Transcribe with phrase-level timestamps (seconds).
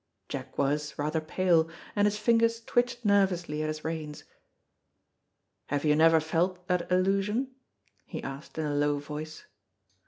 [0.29, 4.23] Jack was, rather pale, and his fingers twitched nervously at his reins.
[5.67, 7.49] "Have you never felt that illusion?"
[8.07, 9.45] he asked, in a low voice.